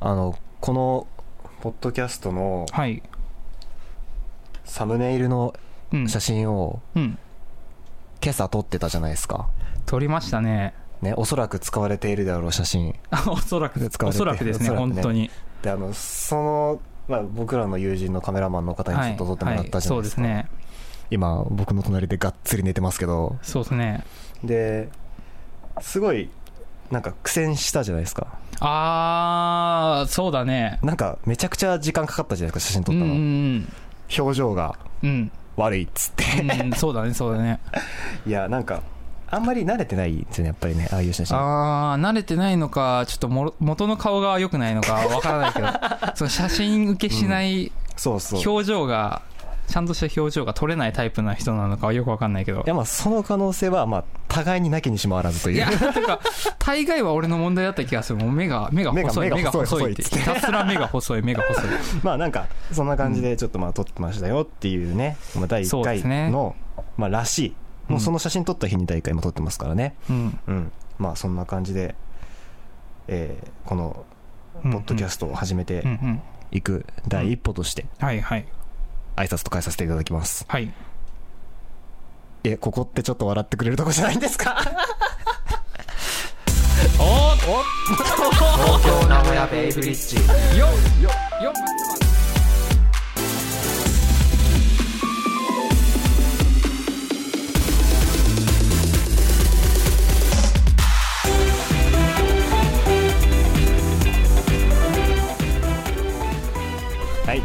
[0.00, 1.06] あのこの
[1.60, 3.02] ポッドキャストのはい。
[4.64, 5.54] サムネイルの
[5.92, 6.08] うん。
[6.08, 7.18] 写真をうん。
[8.22, 9.48] 今朝撮ってたじゃないですか。
[9.86, 10.74] 撮りましたね。
[11.02, 12.94] ねおそらく使われているであろう写真。
[13.10, 14.94] あ おそらく使われておそらくですねおそらくね。
[14.94, 15.30] 本当に。
[15.62, 20.64] であのその、まあ、僕らの友人のカメラマンの方にちょっと撮ってもらったじゃないですか、はいはい、そうですね。
[21.10, 23.36] 今僕の隣でがっつり寝てますけど。
[23.42, 24.04] そうですね。
[24.42, 24.88] で
[25.80, 26.30] すごい
[26.94, 28.28] なんか苦戦したじゃないですか。
[28.60, 30.78] ああそうだね。
[30.80, 33.72] なんかめちゃくちゃ時間かかったじゃないですか写真撮ったの、うんうん
[34.16, 35.10] 表情がうん。
[35.10, 36.24] うん悪いっつって。
[36.42, 37.58] うんそうだねそうだね。
[38.26, 38.82] いやなんか
[39.28, 41.36] あんまり慣れてないんですよねやっぱりねああいう写真。
[41.36, 45.66] ああ慣れてないのかちょっともろ元の顔が良くないのかわからないけど
[46.14, 48.40] その写真受けしないそうそう。
[48.40, 49.22] い表情が、
[49.66, 56.20] ちゃんとした表情が撮れないタイプな人なのかはよくわかんないけどやまあその可能性はまあ互いになきにしもあらずといういや、てか、
[56.58, 58.18] 大概は俺の問題だった気がする。
[58.18, 60.02] もう目が、目が細い、目が細いって。
[60.02, 61.64] ひたすら目が細い、目が細い。
[62.02, 66.56] まあなんかそんな感じでちょっとまあ撮ってましたよっていうね、まあ、第1回そうですねの、
[66.96, 67.56] まあらしい
[67.88, 70.38] もうその写真撮った日に第1回も撮ってますからねうん。
[70.46, 71.94] うんまあそんな感じで、
[73.08, 74.04] えーこの
[74.62, 75.84] ポッドキャストを始めて。
[76.50, 78.46] いく第一歩としてはいはい。
[79.16, 80.44] 挨拶と変えさせていただきます。
[80.48, 80.72] はい。
[82.44, 84.56] えここってちょっと笑ってくれるとこじゃないんですか？
[86.98, 90.16] お 東京名古屋ベイブリッジ。
[90.58, 91.10] よよ
[91.42, 91.52] よ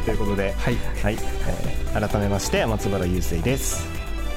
[0.10, 0.76] ということではい。
[1.04, 3.88] はい、えー改めまして松原雄生です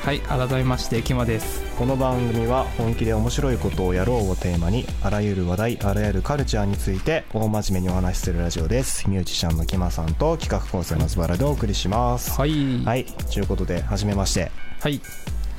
[0.00, 0.20] はい。
[0.20, 1.62] 改めまして、キマです。
[1.78, 12.84] この番組は本気で面白いことをやろうをテーマにあらゆる話題あらゆるカルチャーについて大真面目にお話しするラジオですミュージシャンのキマさんと企画構成の松原でお送りしますはい。。
[12.84, 14.50] はいいということで初めまして
[14.80, 15.00] はい。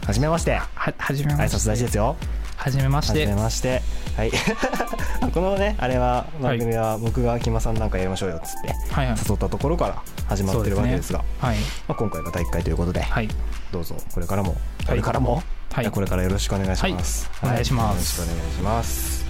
[0.06, 1.58] 初めましては、はじめ挨まして。
[1.58, 2.18] 拶大事ですよ
[2.64, 3.34] はじめまし初めて。
[3.34, 3.82] まして。
[4.16, 4.32] はい。
[5.34, 9.18] このねあれは番組は僕がキマさんなんかやりましょうよっつってはいはい。
[9.18, 11.58] 誘ったところから始まってるわけですがはい。
[11.58, 13.28] まあ、今回が第1回ということで、はい。
[13.74, 14.56] どうぞこれからも
[14.88, 15.86] これからも、はい。
[15.86, 17.50] やこれからよろしくお願いします、はい。
[17.50, 18.22] お願いします。
[18.22, 19.23] よろしくお願いします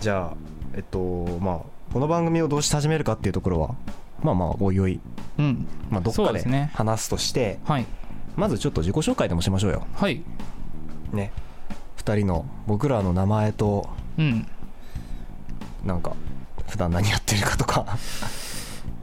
[0.00, 0.36] じゃあ
[0.74, 0.98] えっと
[1.40, 1.60] まあ
[1.92, 3.74] この番組をどうして始めるかっていうところは
[4.22, 5.00] まあまあおいおい、
[5.38, 5.66] うん。
[5.90, 7.86] まあ、どっかですそうでね話すとしてはい。
[8.36, 10.22] まずちょっと自己紹介でもしましょうよはい。
[11.12, 11.32] ね
[11.98, 13.88] 2人の僕らの名前と
[14.18, 14.46] うん。
[15.84, 16.14] なんか
[16.68, 17.98] 普段何やってるかとか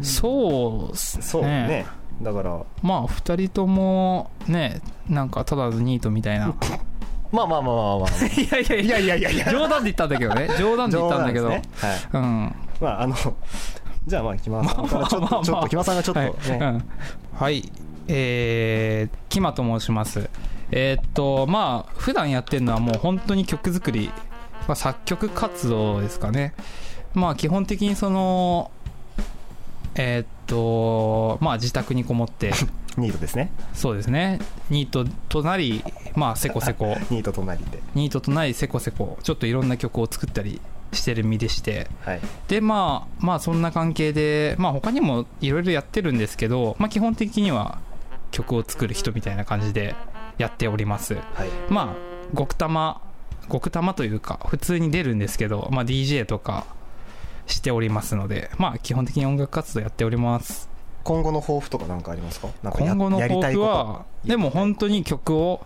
[0.01, 1.23] そうっすね。
[1.23, 1.85] そうね
[2.21, 6.55] だからまあ、二人とも、ね、なんか、ただのニートみたいな。
[7.31, 8.09] まあまあまあまあまあ。
[8.25, 8.99] いやいやいや。
[8.99, 9.43] いやいやいや。
[9.43, 10.49] いや冗談で言ったんだけどね。
[10.57, 11.49] 冗談で言ったんだけど。
[11.49, 11.61] ね。
[11.75, 11.99] はい。
[12.13, 12.55] うん。
[12.81, 13.15] まああの
[14.05, 15.31] じゃあまあ木村さんからちょっまあまあ。
[15.31, 16.83] まあとちょっと木村さんがちょっとね、はい、うん。
[17.33, 17.71] はい。
[18.07, 20.29] えー、キマと申します。
[20.71, 24.11] えーっとまあ普段やってるのはもう本当に曲作り、
[24.67, 26.53] まあ、作曲活動ですかね。
[27.13, 28.71] まあ基本的にその
[29.95, 32.51] えーっとまあ自宅にこもって
[32.97, 33.51] ニートですね。
[33.73, 34.39] そうですね。
[34.69, 35.83] ニートとなり
[36.15, 36.97] まあせこせこ。
[37.09, 37.79] ニート隣で。
[37.93, 39.17] ニートとなりせこせこ。
[39.23, 40.59] ちょっといろんな曲を作ったり
[40.91, 41.87] してる身でして。
[42.01, 42.21] はい。
[42.47, 47.79] でまあまあそんな関係でまあ他にもいろいろやってるんですけどまあ基本的には
[48.31, 49.95] 曲を作る人みたいな感じで
[50.37, 51.13] やっております。
[51.13, 51.23] はい。
[51.69, 53.01] まあ極玉
[53.51, 56.65] 極玉というか普通に出るんですけどまあ DJ とか
[57.45, 60.66] しておりますのでまあ基本的に音楽活動やっております
[61.07, 62.49] 今後の抱負とか何かありますか？
[62.61, 63.67] なんかや今後のやりたいこと。
[63.67, 65.65] 抱負はでも本当に曲を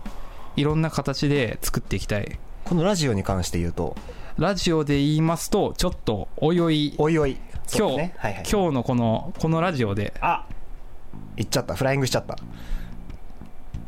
[0.55, 2.37] いろんな形で作っていきたい。
[2.63, 3.95] このラジオに関して言うと？
[4.37, 6.93] ラジオで言いますとちょっとおいおい。
[6.99, 7.39] おいおい。
[7.75, 10.13] 今日、はいはい、今日のこのこのラジオで。
[10.21, 10.45] あ
[11.37, 11.73] 行っちゃった。
[11.73, 12.37] フライングしちゃった。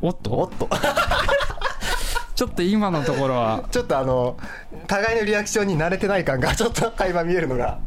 [0.02, 0.32] おっと？
[0.32, 0.68] おっと。
[2.34, 3.64] ちょっと今のところは。
[3.70, 4.38] ちょっとあの
[4.88, 7.78] 互いのリアクションに慣れてない感がちょっと垣間見えるのが。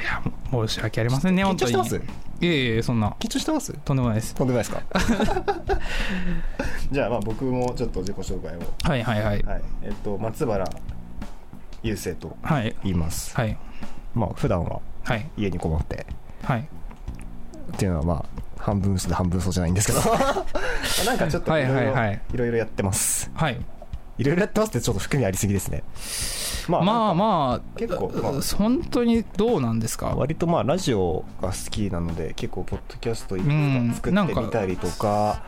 [0.00, 0.20] いや
[0.50, 1.72] 申し訳ありませんね緊本当に。
[1.72, 2.25] 張してます？
[2.40, 3.10] いえいえそんな。
[3.18, 3.72] 緊張してます？
[3.84, 4.34] とんでもないです。
[4.34, 4.82] とんでもないですか？
[6.92, 8.60] じゃあまあ僕もちょっと自己紹介を。
[8.82, 9.42] はいはいはい。
[9.42, 9.62] はい。
[9.82, 10.64] えっと松原
[11.82, 12.76] 雄生とはい。
[12.84, 13.34] 言います。
[13.36, 13.56] はい。
[14.14, 15.28] まあ普段ははい。
[15.36, 16.06] 家にこもって。
[16.42, 16.60] はい。
[16.60, 20.00] っていうのはまあ半分嘘で半分嘘じゃないんですけど。
[21.06, 23.30] なんかちょっといろいろやってます。
[23.34, 23.58] はい
[24.18, 25.82] いろいろやってますってちょっと含みありすぎですね。
[26.68, 30.14] まあまあま結構、まああ本当にどうなんですか？
[30.16, 35.42] 割とまあラジオが好きなので結構ポッドキャストいくうんつか作ってみたりとか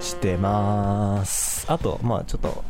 [0.00, 1.64] してます。
[1.70, 2.64] あとまあちょっと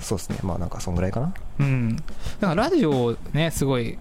[0.00, 0.38] そうですね。
[0.42, 1.34] まあなんかそんぐらいかな。
[1.60, 1.96] うん。
[1.96, 2.02] だ
[2.48, 3.98] からラジオをねすごい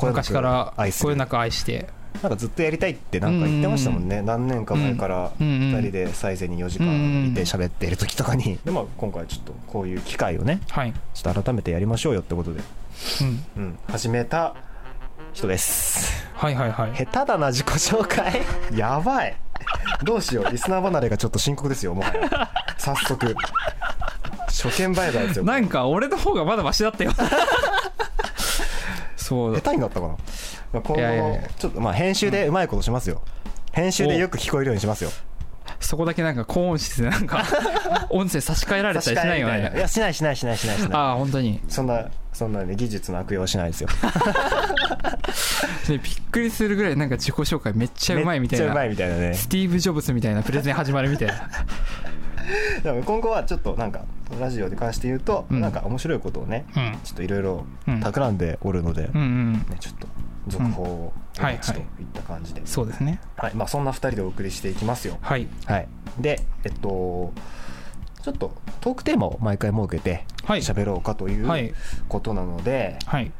[0.00, 1.88] 昔からこよなく愛して
[2.22, 12.60] なんかずっとやりたいってなんか言ってましたもんね、何年か前からうんうん2人でサイゼに4時間いて喋っている時とかに、でまあ今回ちょっとこういう機会をねはい、ちょっと改めてやりましょうよってことで、
[13.56, 14.54] うん、うん、始めた
[15.32, 16.26] 人です。
[16.34, 16.92] はいはいはい。
[16.94, 18.42] 下手だな自己紹介。
[18.76, 19.36] やばい。
[20.04, 20.50] どうしよう。
[20.50, 22.50] リスナー離れがちょっと深刻ですよもはや。
[22.78, 23.34] 早速。
[24.48, 27.12] 初見売買ですよなんか俺の方がまだマシだったよ
[29.28, 30.12] そう下手になったかな、
[30.72, 31.48] まあ、今後いやいやいや。
[31.58, 33.20] ちょっとまあ編集でうまいことしますよ。
[33.72, 35.10] 編集でよく聞こえるようにしますよ。
[35.80, 37.44] そこだけなんか高音質でなんか
[38.08, 39.70] 音声差し替えられたりしないよね。
[39.76, 39.78] い。
[39.78, 40.90] やしないしないしないしないしない。
[40.92, 41.60] ああ本当に。
[41.68, 43.88] そんなそんなね技術の悪用はしないですよ。
[45.88, 49.34] でびっくりするぐらいなんか自己紹介めっちゃうまいみたいめっちゃうまないみたいなね。
[49.34, 51.34] スティーブ・ジョブズみたいなプレゼン始まるみたいな
[52.82, 54.00] でも今後はちょっとなんか
[54.40, 55.60] ラジオに関して言うと、うん。
[55.60, 56.98] なんか面白いことをねうん。
[57.04, 58.00] ちょっといろいろうん。
[58.00, 59.52] 企んでおるので、うんうん。
[59.54, 60.06] ね、ちょっと
[60.48, 61.84] 続報をお待ちといっ
[62.14, 63.20] た感じで、そうですね。
[63.36, 63.54] はい。
[63.54, 65.18] まあ、そんな2人でお送りしていきますよ。
[65.20, 65.46] はい。
[65.66, 65.88] はい。
[66.18, 67.32] でえっと
[68.22, 70.60] ちょっとトークテーマを毎回設けてはい。
[70.60, 71.66] 喋ろうかといはい。
[71.68, 71.74] う
[72.08, 73.30] ことなので、はい。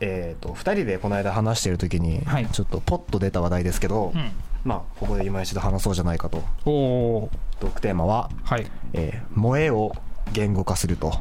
[0.00, 2.46] えっと2人でこの間話してる時にはい。
[2.46, 4.30] ちょっとポッと出た話題ですけど、うん
[4.64, 6.42] まあここで今一度話そうじゃないかと。
[6.64, 6.70] お
[7.24, 7.30] お
[7.60, 9.92] トークテーマははい「えー萌えを
[10.32, 11.12] 言語化すると」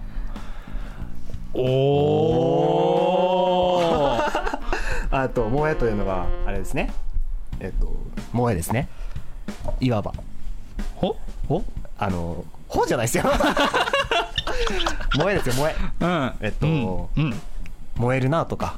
[1.54, 1.62] お
[3.78, 3.82] お
[5.12, 6.94] あと萌えというのはあれですね。
[7.60, 7.94] えっと
[8.32, 8.88] 萌えですね。
[9.80, 10.14] いわば。
[10.96, 11.18] ほ？
[11.50, 11.64] お
[11.98, 13.24] あの「ほ」じゃないですよ。
[15.14, 15.76] 萌えですよ萌え。
[16.00, 16.34] うん。
[16.42, 17.24] えっとうん。
[17.24, 17.42] うん。
[17.98, 18.78] 燃えるなとか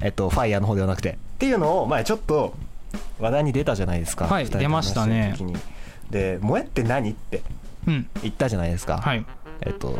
[0.00, 1.10] えっとファイヤーの方ではなくて。
[1.10, 2.54] っていうのを前ちょっと
[3.18, 5.34] 話題に出たじゃないですかはい二人で出ましたね。
[6.10, 7.42] で萌えって何って
[7.86, 8.08] うん。
[8.22, 9.24] 言ったじゃないですか、はい。
[9.62, 9.96] えっと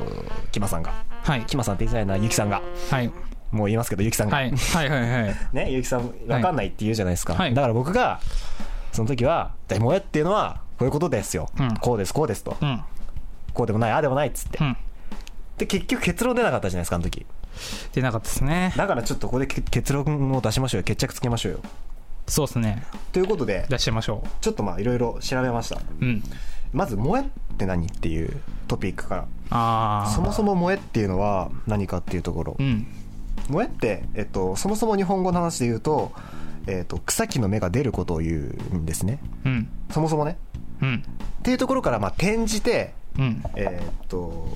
[0.50, 0.92] キマさんが。
[1.22, 1.42] はい。
[1.46, 2.62] キマさんって言いづらいなゆきさんが。
[2.90, 3.10] はい。
[3.50, 4.50] もう言いますけどゆきさんが、はい。
[4.50, 5.36] はいはいはい。
[5.52, 7.54] ねゆきさんわかんないって言うじゃないですか、はい。
[7.54, 8.20] だから僕が
[8.92, 11.76] その時は「で萌えっていうのはこういうことですよ、うん。
[11.76, 12.56] こうですこうです」と。
[12.60, 12.82] うん
[13.54, 14.76] 「こうでもないああでもない」っつって、うん。
[15.58, 17.26] で結局結論出なかったじゃないですかあの時。
[17.92, 18.72] 出なかったですね。
[18.76, 20.84] だからちょっとここでけ結論を出しましょうよ。
[20.84, 21.58] 決着つけましょうよ
[22.26, 22.82] そうですね。
[23.12, 25.76] ということで出しましょちょっとまあいろいろ調べました。
[25.76, 26.22] ううん。
[26.72, 29.26] まず萌えって何っていうトピックから。
[29.50, 32.56] ああそもそも萌えっていうのは何かっていうところ。
[32.58, 32.86] うん。
[33.48, 36.12] 萌えって、えっと、そもそも日本語の話で言うと、
[36.66, 38.34] えっと、草木の芽が出ることを言
[38.72, 39.18] うんですね。
[39.44, 39.68] うん。
[39.90, 40.38] そもそもね。
[40.80, 41.04] うん。
[41.40, 43.42] っていうところからまあ転じてうん。
[43.56, 44.48] えーっと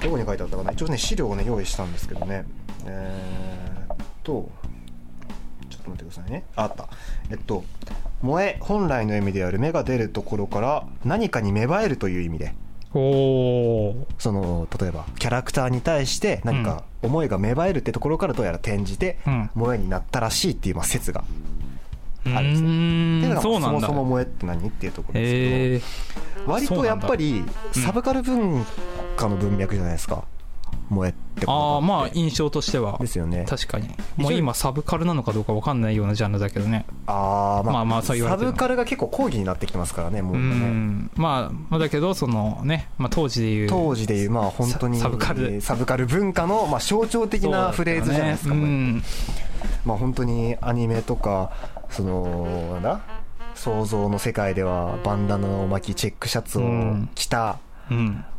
[0.00, 0.70] どこに書いてあったかな。
[0.70, 2.44] 一応ね資料をね用意したんですけどね。
[2.86, 4.48] えーっと
[5.88, 6.44] と待ってくださいね。
[6.56, 6.88] ああった。
[7.30, 7.64] えっと
[8.22, 12.54] 萌え本来の意味である芽が出るところから何かに芽生えるという意味で。
[12.94, 19.50] おおその例えばキャラクターに対して何か思いが芽生えるってところからどうやら転じてうん。
[19.54, 21.22] 萌えになったらしいっていうまあ説が
[22.24, 22.68] うあるんですね。
[22.68, 25.84] っていうのがそもそも萌えって何っていうところです
[26.34, 27.44] けど割とやっぱり
[27.74, 28.64] うんサブカル文
[29.16, 30.24] 化の文脈じゃないですか
[30.90, 32.96] 萌えってことああまあい印象としては。
[32.98, 33.44] ですよね。
[33.48, 33.88] 確かに。
[34.16, 36.84] もう今サブカルなのかどうか分かんないようなジャンルだけどね。
[37.06, 40.44] あーまあまあまあそう言われてるサブカルが結構講義になってきてますからねもううね。
[40.44, 45.60] んまあまあだけどそのね、まあ、当時でいう当時でいうまあ本当にササブカル。
[45.60, 48.72] サブカル文化のまあ象徴的なフレーズじゃないですかそうだこれ。
[48.72, 49.02] ったよね
[49.84, 51.52] まあ本当にアニメとか
[51.90, 53.00] そのな
[53.54, 56.62] 想像の世界ではバンダナを巻きチェックシャツを
[57.14, 57.50] 着たうん。
[57.50, 57.58] うん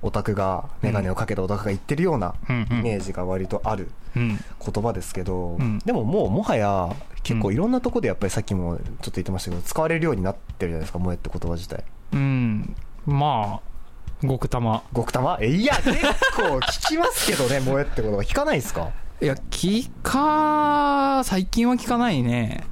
[0.01, 2.51] オタクが眼鏡をかけたオタクが言ってるようなイ
[2.81, 4.39] メージが割とあるうん。
[4.73, 5.79] 言葉ですけど、うん。
[5.79, 11.83] でももうもはや結構いろんなところでやっぱりさっきもちょっと言ってましたけど使われるようになってるじゃないですか萌えって言葉自体。
[12.13, 12.75] うん。
[13.05, 15.91] まあ極玉極玉えいや結
[16.35, 18.89] 構聞きますけどね 萌えって言葉聞かないですか？
[19.21, 22.63] いや聞か最近は聞かないね。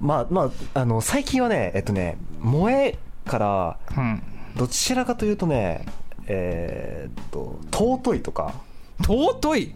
[0.00, 4.22] まあまああの最近はねえっとね萌えからうん。
[4.56, 5.84] どちらかというとね
[6.28, 8.54] えーっと尊いとか？
[9.02, 9.74] 尊い？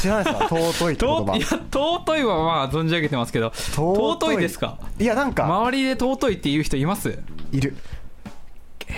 [0.00, 0.48] 知らないですか？
[0.72, 1.22] 尊いって言葉？
[1.24, 1.40] 尊い？
[1.40, 3.52] や尊いはまあ存じ上げてますけど。
[3.54, 4.36] 尊い？
[4.38, 4.78] ですか？
[4.98, 5.44] いやなんか。
[5.46, 7.18] 周りで尊いって言う人います？
[7.52, 7.76] いる。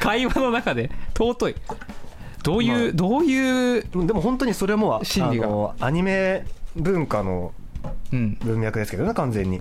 [0.00, 0.90] 会話の中で。
[1.16, 1.54] 尊い。
[2.42, 2.92] どういう、まあ。
[2.92, 5.74] どういう、でも本当にそれも心理が？
[5.80, 6.44] アニメ
[6.76, 7.52] 文化の
[8.12, 9.60] うん、文脈ですけどね完全に。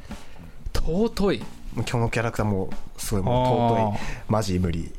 [0.74, 1.44] 尊い
[1.76, 4.00] 今日のキャラクターもすごいもうあ尊い
[4.30, 4.92] マジ無理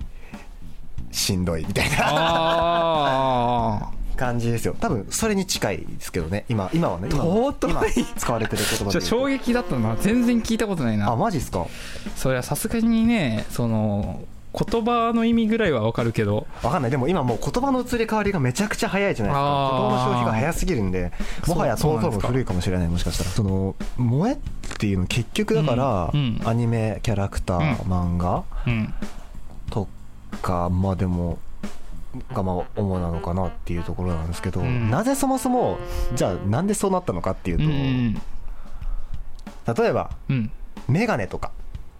[1.10, 4.76] しんどいみたいなあ感じですよ。
[4.80, 6.44] 多分それに近いですけどね。
[6.48, 7.08] 今今はね。
[7.10, 7.70] 今尊い。
[7.72, 7.84] 今
[8.16, 11.66] 使われてる言葉で衝撃だったな全然聞いたことないあなマジっすか？
[12.14, 14.22] そりゃさすがにねその
[14.56, 16.46] 言葉の意味ぐらいはわかるけど。
[16.62, 16.90] わかんない。
[16.92, 19.70] でも今もう言葉の移り変わりがめちゃくちゃ早いじゃないですか。
[19.72, 21.10] 言葉の消費が早すぎるんで
[21.48, 22.22] もはやそうそうなんですか。
[22.22, 23.30] そもそも古いかもしれないもしかしたら。
[23.30, 24.36] その萌えっ
[24.78, 26.48] ていうの結局だから、うんうん。
[26.48, 28.94] アニメキャラクター、漫画うん。
[29.70, 29.88] と
[30.40, 31.38] かまあでも
[32.32, 34.88] がまあ主なのかなっていうところなんですけど、うん。
[34.88, 35.78] なぜそもそも
[36.14, 38.14] じゃあなんでそうなったのかっていううと、ん。
[39.74, 40.50] 例えばうん。
[40.86, 41.50] メガネとか、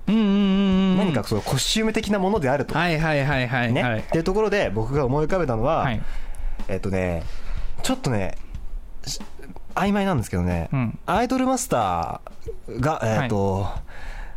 [0.06, 2.74] 何かそのコスチューム的なものであると。
[2.74, 4.00] か、はいはいはいはいね、はい。
[4.00, 6.02] っていうところで僕が思い浮かべたのは、はい。
[6.68, 7.24] えっとね
[7.82, 8.36] ちょっとね
[9.06, 9.20] し
[9.74, 10.98] 曖昧なんですけどね、うん。
[11.06, 13.66] アイドルマスターがえっ、と、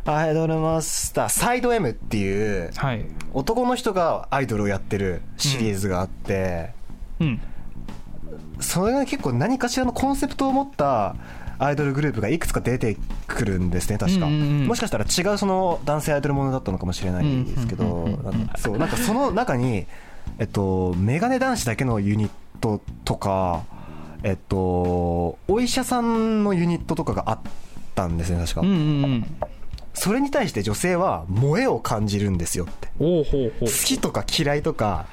[0.04, 3.04] アイドルマスターサイド M っていうはい。
[3.32, 6.72] 男の人がアイドルをやってるシリーズがあって、
[7.20, 7.40] うん。
[8.60, 11.14] それが結構何かしらのコンセプトを持った
[11.58, 12.96] アイドルグループがいくつか出て
[13.26, 14.66] くるんですね確か、うんうんうん。
[14.66, 18.38] もしかしたら違うその男性アイドルものだったのかもしれないですけど、うんうんうんうん。
[18.38, 19.86] なんかそうなんかその中に
[20.38, 23.64] えっとメガネ男子だけのユニットとか
[24.22, 27.38] えっとお医者さんのユニットとかがあっ
[27.94, 28.78] たんですね確か、うんうんう
[29.16, 29.26] ん。
[29.94, 32.88] それに対して女性は萌えを感じるんですよって。
[32.98, 33.24] 好
[33.84, 35.06] きとか嫌いとか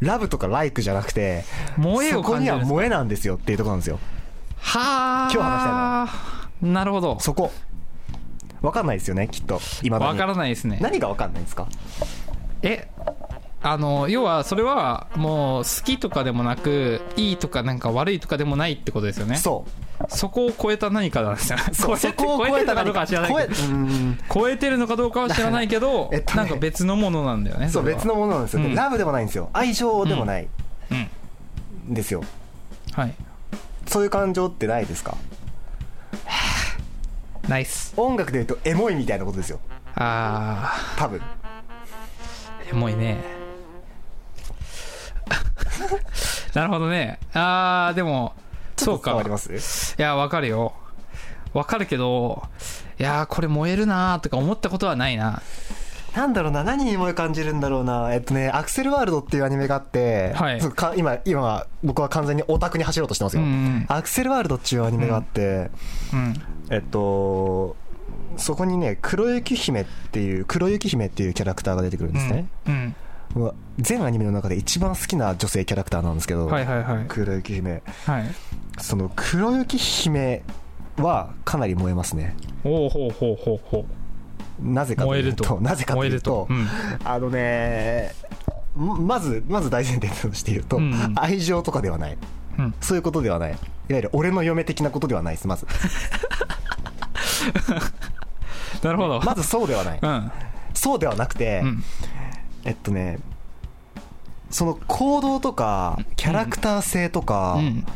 [0.00, 1.44] ラブとかライクじゃなくて
[1.76, 3.98] 萌えをそこには萌えなんですよっていうところなんですよ
[4.62, 5.30] はあ。
[5.32, 7.18] 今日話したいなるほど。
[7.20, 7.50] そこ。
[8.62, 9.60] わかんないですよねきっと。
[9.82, 10.78] 今わからないですね。
[10.80, 11.66] 何がわかんないんですか？
[12.62, 12.88] え
[13.64, 19.36] あの要はそれはもう好きとかでもなくいいとかなんか悪いとかでもないってことですよね。
[19.36, 19.64] そ
[20.08, 23.38] そこを超えた何かなんですよそう超えてそこを超えてるのかどうかは知らないけど。
[23.38, 24.18] 超えうーん。
[24.32, 26.36] 超えてるのかどうかは知らないけど、 えっとね。
[26.38, 27.60] なんか別のものなんだよね。
[27.60, 28.74] れはそう別のものなんですよ、うん。
[28.74, 29.48] ラブでもないんですよ。
[29.52, 30.48] 愛情でもない。
[30.90, 30.98] うん。
[31.92, 31.94] ん。
[31.94, 32.22] ですよ、
[32.92, 33.14] はい
[33.92, 35.16] そういう感情ってないですか？
[37.48, 39.60] ナイス音楽で言うとエモいみたいなことですよ。
[39.94, 41.18] あ多分。
[41.18, 41.22] ー
[42.70, 43.22] エモいね。
[46.54, 47.18] なるほどね。
[47.34, 48.34] あーでも
[48.78, 49.10] そうか。
[49.10, 49.94] 伝わります？
[49.98, 50.72] いやわかるよ。
[51.52, 52.44] わかるけど
[52.98, 55.42] いやーこれ燃えるなーとか思ったことはないな
[56.14, 58.12] なんだろうな何に萌え感じるんだろうな。
[58.12, 60.60] えっとねアクセルワールドっていうアニメがあって、はい。
[60.96, 65.70] 今今僕は完全にオタクに走ろうとしてますよ、うんうんアクセルワールドっていうアニメがあって、
[66.12, 66.34] うん。
[66.70, 67.76] えっと
[68.36, 72.94] そこにね黒雪姫っていう黒雪姫っていうキャラクターが出てくるんですね、うん。
[73.78, 77.04] 全アニメの中で一番好きな女性キャラクターなんですけど、はいはいはい。
[77.08, 77.82] 黒雪姫。
[78.06, 78.24] はい。
[78.78, 80.42] その黒雪姫
[80.98, 82.36] はかなり燃えますね。
[82.64, 83.86] おおほうほうほうほ
[84.60, 85.60] なぜかというとと。
[85.60, 86.70] なぜかというと燃える
[87.02, 87.08] と。
[87.08, 88.14] あのね
[88.74, 91.12] ままずまず大前提として言うと、うんうん。
[91.16, 92.18] 愛情とかではない。
[92.58, 92.64] うん。
[92.64, 93.52] うんそういうことではない。
[93.52, 95.66] いわゆる俺の嫁的なことではないですまず。
[98.82, 99.20] なるほど。
[99.20, 99.98] まずそうではない。
[100.00, 100.32] うん。
[100.74, 101.84] そうではなくて、うん。
[102.64, 103.18] えっとね
[104.50, 107.86] その行動とかキャラクター性とか、うん。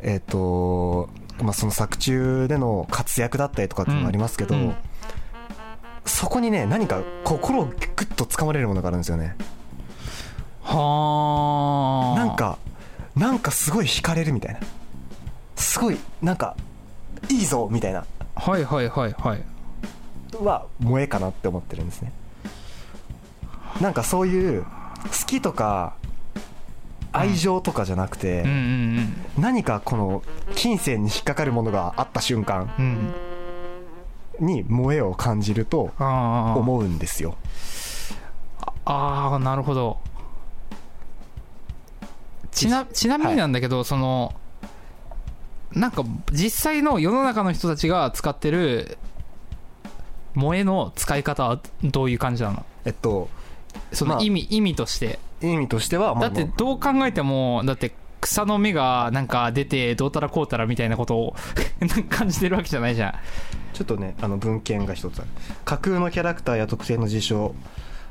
[0.00, 1.08] えっと
[1.42, 4.74] まあその作中での活躍だったりとかっていうのもありますけど、うんうん
[6.04, 9.36] そこにね何か心をグッと掴まれるものがあるんですよね。
[10.62, 12.18] はあ。
[12.18, 12.58] なんか
[13.16, 14.60] なんかすごい惹かれるみたいな。
[15.56, 16.56] すごいなんか
[17.28, 18.04] いいぞみたいな。
[18.34, 19.44] はいはいはいはい。
[20.40, 22.12] は萌えかなって思ってるんですね。
[23.80, 24.68] なんかそういう好
[25.26, 25.94] きとか
[27.12, 28.44] 愛情とかじゃなくて、
[29.38, 30.22] 何かこの
[30.54, 33.14] 金銭に引っかかるものがあった瞬間うんうん
[34.42, 37.36] に萌えを感じると思うんですよ。
[38.84, 39.98] あーなるほど。
[42.50, 44.34] ちなちなみになんだけど、その
[45.72, 48.98] なんか実際の世の中の人たちが使ってる
[50.34, 52.66] 萌えの使い方はどういう感じなの？
[52.84, 53.30] えっと
[53.74, 55.18] まあその意味、意味として。
[55.40, 57.92] 意味としては、まあだってどう考えてもだって
[58.22, 61.34] 草の芽がなんか出てどうたらこうたらみたいなことを
[62.08, 63.14] 感じてるわけじゃないじゃん。
[63.74, 65.28] ちょっとねあの文献が一つある。
[65.64, 67.54] 架空のキャラクターや特定の事象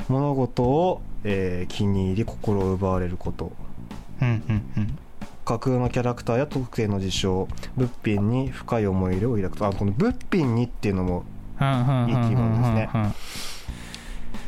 [0.10, 3.54] 物事を、えー気に入り心を奪われること。
[4.22, 4.98] うんうんうん。
[5.46, 9.66] 架空のキャラクターや特定の事象物品に深い思い入れを抱くと。
[9.68, 12.90] あこの物品にっていうのもいいキーワードですね。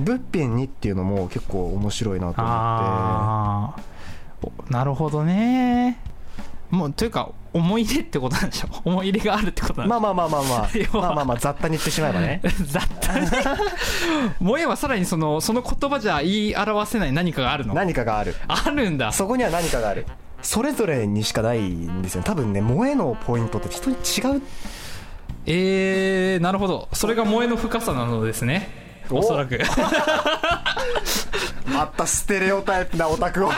[0.01, 3.92] 物品にっていうのも結構面白いなと思っああ
[4.69, 5.99] なるほどね。
[6.69, 10.69] もうというか思い入れってことなんでしょ 思い入れがあるってことなんでまあまあまあまあまあ。
[10.97, 12.41] まあまあまあ雑多に言ってしまえばね。
[12.65, 13.27] 雑多に
[14.39, 17.75] 萌えはさらにそのその言葉じゃ言い表せない何かがあるの。
[17.75, 18.35] 何かがある。
[18.47, 19.11] あるんだ。
[19.11, 20.07] そこには何かがある。
[20.41, 22.21] それぞれにしかないんですよ。
[22.21, 24.41] ね多分ね萌えのポイントって人に違う。
[25.45, 26.89] えー、なるほど。
[26.93, 28.69] それが萌えの深さなのですね。
[29.11, 29.19] お。
[29.19, 29.59] おそらく
[31.65, 33.49] またステレオタイプなオタクを。
[33.49, 33.57] 引っ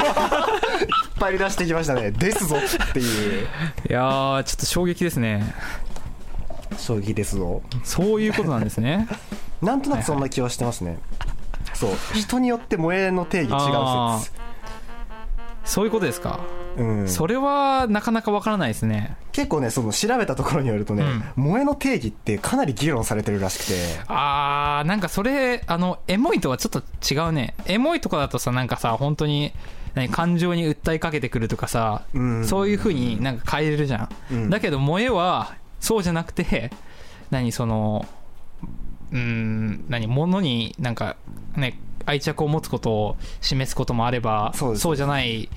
[1.20, 2.12] 張り出してきましたね。
[2.12, 3.48] ですぞっていう。
[3.90, 5.54] いやーちょっと衝撃ですね。
[6.78, 7.62] 衝撃ですぞ。
[7.84, 9.08] そういうことなんですね。
[9.62, 11.00] なんとなくそんな気はしてますね。
[11.74, 11.92] そう。
[12.14, 14.34] 人によって萌えの定義違あう説。
[15.64, 16.40] そういうことですか、
[16.78, 19.18] うん、それはなかなかわからないですね。
[19.32, 21.04] 結構ねその調べたところによるとね、
[21.36, 23.74] 萌えの定義ってかなり議論されてるらしくて。
[24.08, 26.82] あーなんかそれあのエモいとはちょっと
[27.14, 27.56] 違うね。
[27.66, 29.54] エモいとかだとさなんかさ本当に
[29.94, 32.46] 何感情に訴えかけてくるとかさ、うん。
[32.46, 34.50] そういう風になんか変えれるじゃん、うん。
[34.50, 36.72] だけど萌えはそうじゃなくて
[37.32, 38.06] 何その
[39.12, 41.16] うーん何物になんか
[41.56, 45.50] ね愛着を持つことを示すこともあればそうじゃない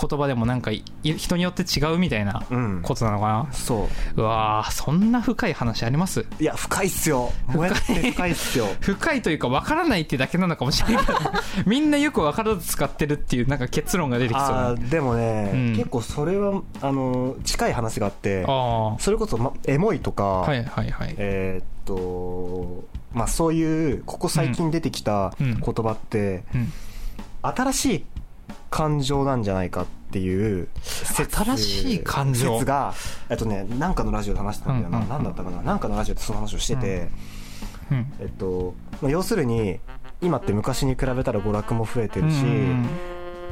[0.00, 2.80] 言葉でもなんかい人によって違うみたいなうん。
[2.82, 4.20] ことなのかな、そう。
[4.20, 6.24] うわーそんな深い話あります？
[6.40, 7.32] いや深いっすよ。
[7.48, 8.66] 萌えって深いっすよ。
[8.80, 11.06] 深いというか分からないってだけなのかもしれない。
[11.06, 11.18] け ど
[11.66, 15.72] みんなよく分からず使ってるっていうなんか結論が出てきそうあーでもね、うん。
[15.76, 21.14] 結構それはあの近い話があってあそれこそ、ま、エモいとか、あはいはいはい。
[21.18, 25.54] えーっとまあそういうここ最近出てきたうん。
[25.60, 26.72] 言葉って、うん。
[27.42, 28.04] 新しい
[28.70, 32.54] 感情なんじゃないかっていう説新しい感情。
[32.54, 32.94] 説が
[33.28, 35.04] えっとねなんかのラジオで話してたんだよな、うん。
[35.04, 35.62] うんうんなんだったかな？
[35.62, 37.08] なんかのラジオでその話をしてて、
[37.90, 38.12] うん。
[38.20, 39.80] えっと、まあ、要するに
[40.22, 42.88] 今って昔に比べたら娯楽も増えてるし、うん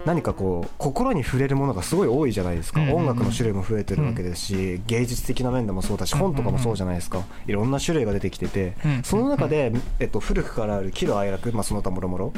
[0.08, 2.98] 何かこう心に触れるものがすごい多いじゃないですか、うんうんうん。
[3.00, 12.32] 音楽の種類も増えてるわけですし、芸術的な面でもそうだし本とかもそうじゃないですか、いろんな種類が出てきてて、うんその中で、えっと、古くからある喜怒哀楽、まあ、その他もろもろ。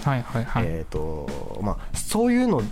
[1.95, 2.63] そういうの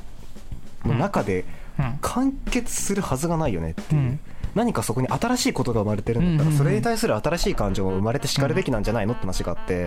[0.84, 1.44] の中で
[1.78, 1.98] うん。
[2.00, 4.20] 完結するはずがないよねっていう、うん。
[4.56, 9.86] 何かそこに新しいことが生まれてるんだったら、それに対する新しい感情も生まれてしかるべきなんじゃないのって話があって、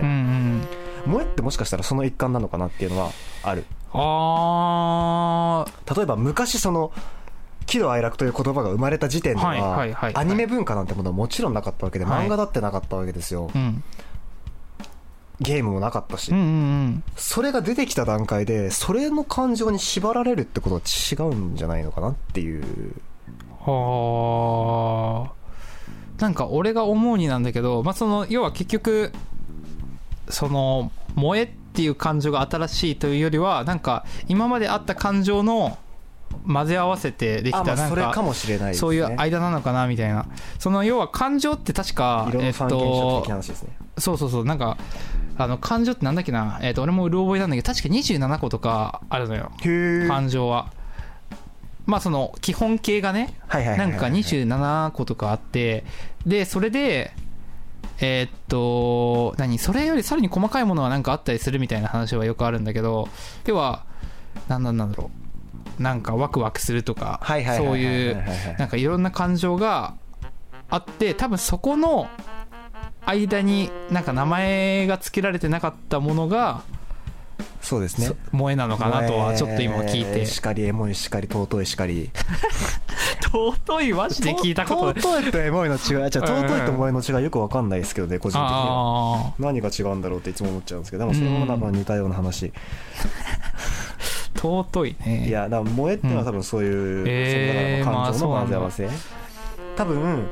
[1.04, 3.10] 萌えってもしかしたらその一環なのかなっていうのは
[3.42, 6.92] あるあ例えば昔その
[7.66, 10.16] 喜怒哀楽という言葉が生まれた時点ではいはいはいははい。
[10.16, 12.26] アニメ文化なんてものはもちろんなかったわけではい。
[12.26, 13.50] 漫画だってなかったわけですよ。
[13.50, 13.84] ーうん。
[15.40, 16.30] ゲームもなかったし。
[16.30, 22.94] うんうんそれが出てきた段階でそれの感情に縛られるってことは違うんじゃないのかなっていう。
[23.64, 25.42] はあ
[26.20, 29.12] なんか俺が思うになんだけど、まあ、その要は結局
[30.28, 35.78] その萌えっていう感情が新しいというよりはなんか今まであった感情の
[36.46, 38.80] 混ぜ合わせてできたなんかそれかもしれないですね。
[38.80, 40.26] そういう間なのかなみたいな。
[40.58, 43.24] その要は感情って確か色えっと
[43.98, 44.44] そうそうそう。
[44.44, 44.76] なんか
[45.38, 49.50] あの感情ってなんだっけな、えっと俺もうる覚えなんだけど確か27個とかあるのよ。
[50.08, 50.72] 感情は。
[51.86, 55.84] まあその基本形がねなんか27個とかあって
[56.26, 57.12] でそれで
[58.02, 59.58] えーっと何？
[59.58, 63.08] それよりさらに細かいものはなんかあったりするみたいな話はよくあるんだけど
[63.46, 63.84] 要は
[64.48, 65.10] 何なんだろ
[65.78, 65.82] う。
[65.82, 68.22] なんかワクワクするとかそうはいう
[68.58, 69.94] なんかいろんな感情が
[70.68, 72.08] あって多分そこの
[73.06, 76.62] 間になんか名前が付けられてなかったものが
[77.60, 78.06] そうですね。
[78.06, 80.26] そ萌えなのかなとはちょっと今聞いて。
[80.26, 82.10] しかりエモいしかり尊いしかり。
[83.32, 83.92] 尊い？
[83.92, 89.28] マジで聞いたこと尊いとエモいの違いじゃあ尊いと萌えの違いよくわかんないですけどね個人的には。
[89.28, 95.28] あ何が違うんだろうっていつも思っちゃうんですけどでもそれもなんか似たような話、あ尊いね。
[95.28, 97.04] いやだから萌えっていうのは多分そういう、うん。
[97.08, 98.88] えーその感情のまあ混ぜ合わせ、
[99.76, 100.26] 多分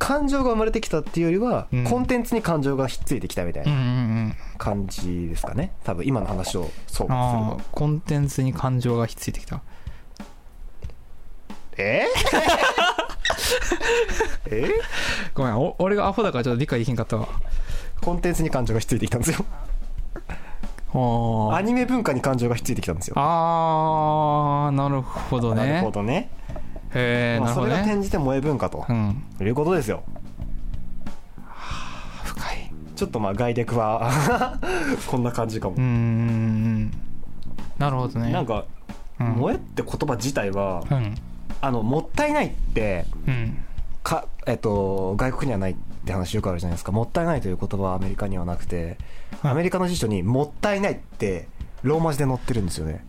[0.00, 1.84] 感情が生まれてきたっていうよりは、うん。
[1.84, 5.72] コンテンツに感情がひっついてきたみたいなん感じですかね。
[5.84, 9.56] 多分今の話をそうするあコンテンツに感情がひっついてきた。
[9.56, 9.62] と
[11.76, 12.06] え？
[14.50, 14.68] え？
[15.34, 17.28] ごめんお俺がアホだからちょっと理解できんかったわ。
[18.00, 19.44] コンテンツに感情がひっついてきたんですよ。
[20.92, 23.14] あアニメ文化に感情がひっついてきたんですよ。
[23.16, 26.30] あーなるほどなるねほどね
[26.94, 29.22] へえまあ、それが転じて萌え文化とうん。
[29.40, 30.02] いうことですよ。
[32.24, 32.72] 深い。
[32.96, 34.58] ちょっとまあ概略は
[35.10, 35.74] こんな感じかも。
[35.76, 36.90] うーん
[37.78, 38.30] なるほどね。
[38.32, 38.64] なんか
[39.18, 39.34] うん。
[39.34, 41.14] 萌えって言葉自体はうん。
[41.62, 43.58] あのもったいないってうん。
[44.02, 45.74] か、えっと、外国にはないっ
[46.06, 46.90] て話よくあるじゃないですか。
[46.92, 48.96] もったいないという言葉はアメリカにはなくて
[49.42, 51.48] はいアメリカの辞書にもったいないって
[51.82, 53.04] ローマ字で載ってるんですよね。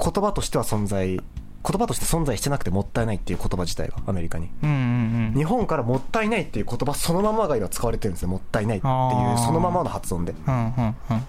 [0.00, 1.20] 言葉としては存在
[1.70, 4.50] 言葉として存在してなくてもったいないっていう言葉自体がアメリカに。
[4.62, 10.34] うんうん日本からもったいないっていう言葉そのままが今使われてるんですよもったいないっていうそのままの発音で。
[10.46, 10.94] うんうんうん。
[11.10, 11.26] うん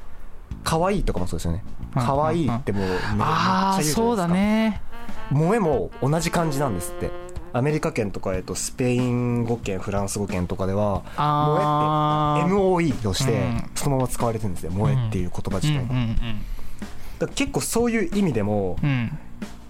[0.63, 1.63] 可愛いとかもそうですよね。
[1.95, 4.01] うん可愛いってもうめめっちゃ言うじゃああないですか。
[4.01, 4.81] そうだね。
[5.29, 7.11] 萌えも同じ感じなんですって。
[7.51, 13.71] アメリカ圏とか、えっと、スペイン語圏フランス語圏とかではあ萌えって MOE としてうん。
[13.73, 19.19] そのまま使われてるんですよ萌えっていう言葉自体が,、うんうん結構そういう意味でもうんうん。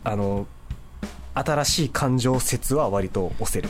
[0.03, 0.45] あの
[1.33, 3.69] 新しい感情説は割と押せる。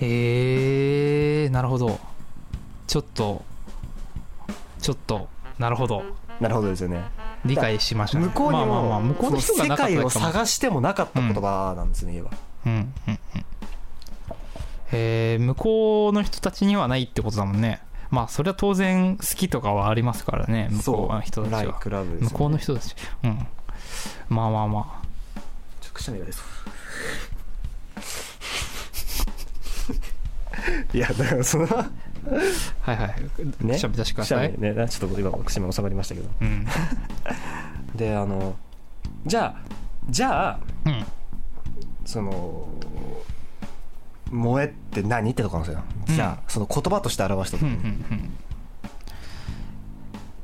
[0.00, 1.98] へえなるほど。
[2.86, 3.44] ちょっと
[4.80, 5.28] ちょっと
[5.58, 6.02] なるほど。
[6.40, 7.02] なるほどですよね。
[7.44, 8.26] 理解しましたね。
[8.26, 12.30] 向こうにも、まあまあまあ向こうの人が世界を探してもなかった言葉なんですね、言えば
[12.66, 13.18] うんうんうん。
[14.92, 17.80] えー向こうの人たちにはないってことだもんね。
[18.10, 22.04] まあそれは当然好きとかはありますからね向こうの人たちは。
[22.04, 22.18] ね。
[22.20, 22.94] 向こうの人たち。
[23.24, 23.46] うん。
[24.28, 25.02] まあまあまあ。
[25.80, 26.61] ちょくしゃみが出そう
[30.94, 31.84] いやだからそのは
[32.92, 33.64] いはい。
[33.64, 33.74] ね？
[33.74, 34.54] くしゃみ出してください。
[34.58, 34.74] ね。
[34.88, 36.28] ちょっと今くしゃみ収まりましたけど。
[36.40, 36.66] うん。
[37.96, 38.54] であの
[39.26, 39.62] じゃあ
[40.08, 41.04] じゃあうん。
[42.04, 42.68] その
[44.30, 45.30] 萌えって何？
[45.30, 48.38] ってとこなんですよ、うんじゃあその言葉として表した時うんうに、ん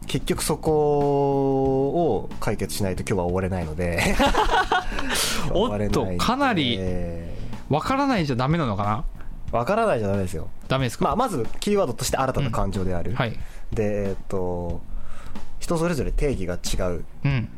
[0.09, 4.03] 結局そこを解決しないと今日は終われないので。
[5.53, 6.79] おっとかなり
[7.68, 9.05] わからないじゃダメなのかな？
[9.59, 13.38] わからないじゃダメですよ、ダメですか、まあ、まずキーワードとして新たな感情である、はい。
[13.73, 14.81] でえっと
[15.59, 17.49] 人それぞれ定義が違う、うん。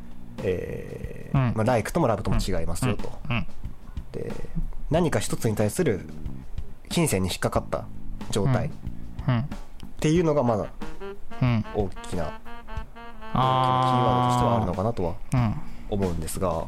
[0.42, 1.40] えうん。
[1.50, 3.46] ーまあ、ライクともラブとも違いますよと、うん。
[4.12, 4.32] で
[4.90, 6.06] 何か一つに対する
[6.88, 7.84] 金銭に引っかかった
[8.30, 8.70] 状態っ
[9.28, 9.44] うん。
[10.00, 10.68] ていうのがまだうん
[11.40, 12.40] 大きな大きな
[13.32, 15.54] キーワードとしてはあるのかなとはうん。
[15.90, 16.66] 思うんですが。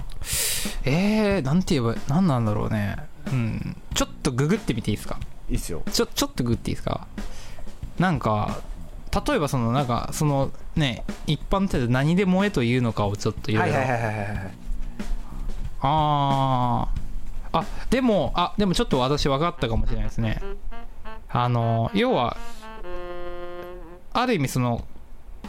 [0.84, 2.96] えー、なんて言えば何なんだろうね。
[3.26, 3.76] うん。
[3.94, 5.18] ちょっとググってみていいですか？
[5.48, 5.82] いいっすよ。
[5.92, 7.06] ちょちょっとググっていいですか？
[7.98, 8.60] なんか
[9.26, 13.74] 例えばそのなんかそのね一般的に何で萌えというのかをちょっといろいろ。
[13.74, 14.52] はいはいはいはいはい。
[15.82, 17.02] あー。
[17.54, 20.40] あでもあでもちょっと私分かったかもしれないですね。
[21.28, 22.38] あの要は
[24.12, 24.84] ある意味その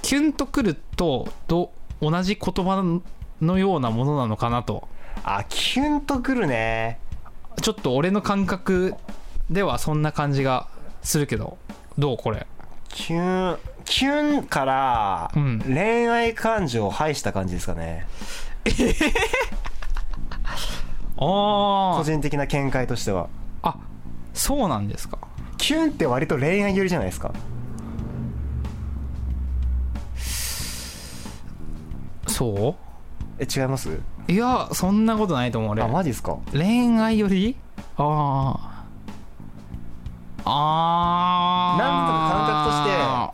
[0.02, 1.72] キュンとくるとど
[2.02, 2.84] 同じ言葉
[3.42, 4.88] のようなものなのかなと。
[5.24, 7.00] あキュンとくるね。
[7.62, 8.96] ちょっと俺の感覚
[9.50, 10.68] ではそんな感じが
[11.02, 11.58] するけど
[11.98, 12.48] どうこれ？
[12.90, 15.60] キュンキュンからうん。
[15.62, 18.08] 恋愛感情を排した感じですかね、
[21.18, 23.28] あ個人的な見解としては。
[23.62, 23.78] あ
[24.34, 25.20] そうなんですか。
[25.58, 27.32] キュンって割と恋愛寄りじゃないですか
[32.34, 32.76] そ
[33.40, 33.90] え違います？
[33.90, 35.84] ういやそんなことないと思う俺。
[35.84, 36.38] あマジですか？
[36.52, 37.56] 恋愛より？
[37.98, 38.56] あ
[40.46, 42.46] あああなんとか感
[43.28, 43.34] 覚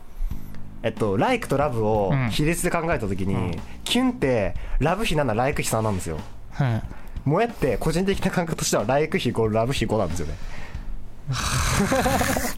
[0.82, 2.30] えっとライクとラブをうん。
[2.30, 3.56] 比率で考えた時に、うん。
[3.84, 6.18] キュンってラブ比7ライク比3なんですよ。
[6.60, 6.82] うん
[7.26, 10.34] 萌えって個人的な感覚としてはライク比5ラブ比5なんですよね。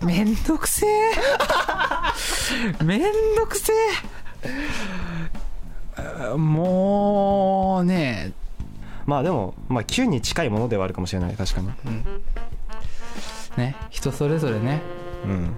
[0.05, 0.91] めんどくせえ。
[2.85, 3.03] めん
[3.37, 3.77] どくせえ
[6.37, 8.33] もうね。
[9.07, 11.69] まあでも、まあ、キュンに近いものではあるかもしれない確かに。
[13.57, 14.81] ね人それぞれね。
[15.25, 15.57] うん。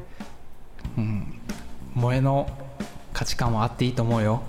[0.96, 1.40] うん。
[1.94, 2.48] 萌えの
[3.12, 4.42] 価値観はあっていいと思うよ。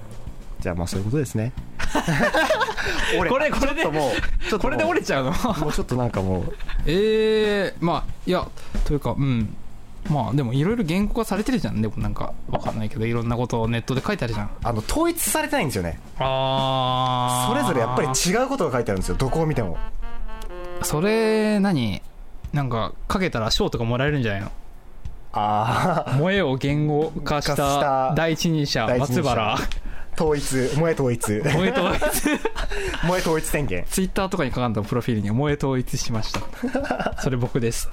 [0.59, 1.51] じゃあまあそういうことですね。
[3.19, 4.11] 俺これこれでもう
[4.49, 4.59] ちょっともう。
[4.59, 5.31] これで折れちゃうの？
[5.31, 6.55] もうちょっとなんかもう。
[6.87, 8.47] ええまあいや
[8.85, 9.55] というかうん
[10.09, 11.81] まあでもいろいろ言語化されてるじゃん。
[11.81, 14.49] でもなんかわかんないけどいろんなことをネットで書いてあるじゃん。
[14.63, 15.99] あの統一されてないんですよね。
[16.19, 19.15] あそれぞれやっぱり違うことが書いてあるんですよ。
[19.15, 19.77] どこを見ても。
[20.83, 22.01] それ何？
[22.53, 24.51] なんかかけたら賞とかもらえるんじゃないの？
[25.33, 29.57] ああ萌えを言語化したた第一人者松原。
[30.17, 30.69] 統一。
[30.69, 31.41] 萌え統一。
[31.41, 31.99] 萌え統一。
[33.03, 33.83] 萌え統一宣言。
[33.89, 37.19] ツイッターとかに書かれたプロフィールに萌え統一しました。
[37.21, 37.89] それ僕です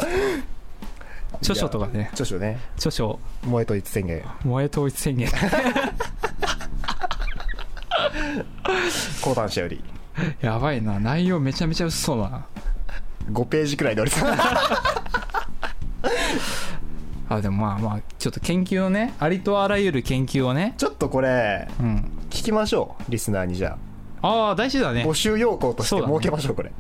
[1.39, 2.09] 著書とかね。
[2.13, 2.59] 著書ね。
[2.77, 3.19] 著書。
[3.43, 5.29] 萌え統一宣言萌え統一宣言
[9.23, 9.83] 講談社より。
[10.41, 11.01] やばいな。
[11.01, 12.47] 内容めちゃめちゃ薄そうだな。
[13.31, 14.27] 5ページくらいで折れた
[17.29, 20.75] あでもまあまあちょっと研究をねありとあらゆる研究をね。
[20.77, 22.11] ちょっとこれうん。
[22.31, 23.11] 聞きましょう。
[23.11, 23.79] リスナーにじゃ
[24.23, 24.51] あ。
[24.51, 25.03] あ大事だね。
[25.03, 26.73] あ募集要項として設けましょうこれ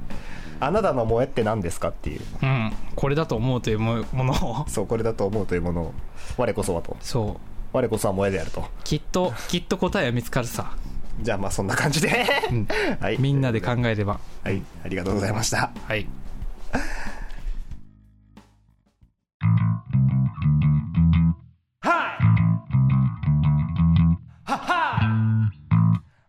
[0.64, 2.20] あなたの萌えって何ですかっていう。
[2.40, 2.72] うん。
[2.94, 4.64] これだと思うというもものを。
[4.68, 5.94] そうこれだと思うというものを。
[6.36, 6.96] 我こそはと。
[7.00, 7.36] そ
[7.72, 7.76] う。
[7.76, 8.64] 我こそは萌えであると。
[8.84, 10.76] きっときっと答えは見つかるさ。
[11.20, 12.68] じゃあまあそんな感じで、うん。
[13.00, 13.16] はい。
[13.18, 14.20] みんなで考えれば。
[14.44, 14.62] はい。
[14.84, 15.72] ありがとうございました。
[15.88, 16.06] はい。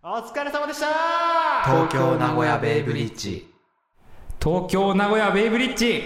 [0.02, 0.88] お疲れ様でした。
[1.66, 3.53] 東京名古屋ベイブリッジ
[4.44, 6.04] 東京名古屋ベイブリッジ。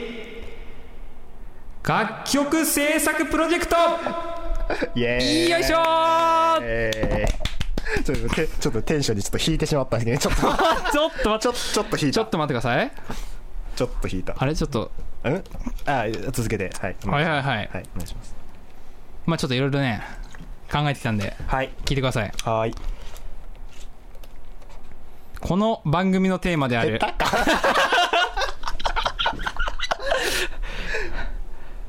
[1.83, 3.75] 楽曲制作プロジェクト。
[4.93, 5.49] イエーイ。
[5.49, 5.77] よいしょ。
[8.03, 10.39] ちょっとてちょっとテンションにちょっと引いてしまったんですけどね。
[10.43, 10.61] ちょっと
[10.93, 11.59] ちょっと待ちょって。
[11.59, 12.13] ちょっと引いた。
[12.13, 12.91] ちょっと待ってください。
[13.75, 14.35] ちょっと引いた。
[14.37, 14.55] あれ？
[14.55, 14.91] ちょっと。
[15.23, 15.43] うん？
[15.87, 16.71] あ続けて。
[16.79, 16.95] はい。
[17.07, 17.43] はいはいはい。
[17.43, 18.35] はいお願いします。
[19.25, 20.03] まあちょっといろいろね
[20.71, 21.71] 考えてきたんではい。
[21.85, 22.31] 聞いてください。
[22.43, 22.75] はい。
[25.39, 26.99] この番組のテーマである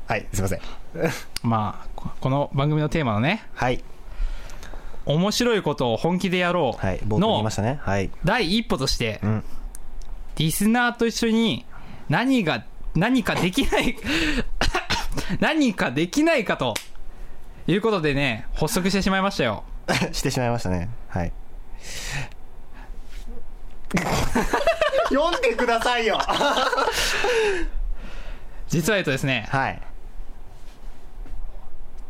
[0.09, 0.59] はいすいません。
[1.47, 3.83] まあここの番組のテーマのねはい。
[5.05, 7.79] 面白いことを本気でやろうのに言いましたね。
[7.83, 8.09] はい。
[8.25, 9.43] 第一歩としてうん。
[10.37, 11.63] リスナーと一緒に
[12.09, 12.63] 何が
[12.95, 13.95] 何かできない
[15.39, 16.73] 何かできないかと
[17.67, 19.63] いうことでね発足してしまいましたよ。
[20.11, 20.89] してしまいましたね。
[21.09, 21.31] はい。
[25.09, 26.19] 読んでくださいよ。
[28.69, 29.81] 実はえっとですねはい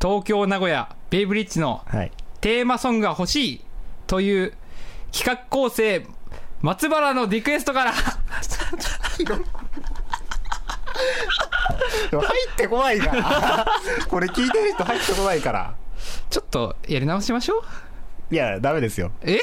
[0.02, 2.12] 東京名古屋ベイブリッジのはい。
[2.42, 3.62] テーマソングが欲しい
[4.08, 4.54] という
[5.12, 6.06] 企画構成
[6.62, 7.94] 松原のリクエストから。
[12.10, 13.66] でも入ってこないから。
[14.08, 15.76] これ聞いてる人入ってこないから。
[16.30, 17.60] ちょっとやり直しましょ
[18.30, 18.34] う。
[18.34, 19.12] いやダメですよ。
[19.22, 19.40] え？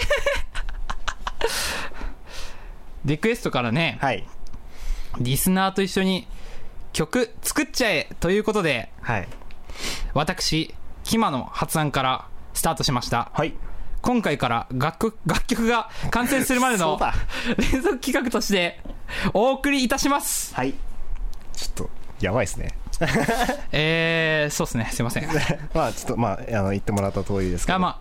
[3.05, 3.99] リクエストからね。
[4.01, 4.27] はい。
[5.21, 6.27] リスナーと一緒に
[6.93, 8.91] 曲作っちゃえということで。
[9.03, 9.29] はい
[10.17, 10.75] 私
[11.05, 13.31] キマの発案からスタートしました。
[13.35, 13.53] はい。
[14.01, 16.99] 今回から楽曲楽曲が完成するまでの
[17.59, 18.81] 連続企画として
[19.35, 20.55] お送りいたします。
[20.55, 20.73] はい。
[21.53, 22.71] ちょっとやばいですね。
[23.73, 24.89] えー、そうですね。
[24.91, 25.25] すいません。
[25.25, 25.27] い
[25.75, 27.75] まあちょっとまああの言ってもらった通りですけど。
[27.75, 28.01] やま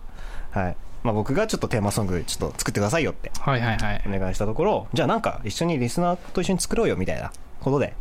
[0.52, 0.76] はい。
[1.02, 3.30] まあ、僕がちょっとテーマソングちょっと作ってくださいよって。
[3.38, 4.02] あはいはいはい。
[4.06, 7.94] お願いしたところじゃあなんか一緒にリスナーと一緒に作ろうよみたいなことでで